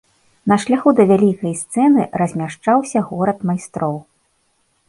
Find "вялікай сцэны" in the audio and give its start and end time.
1.11-2.07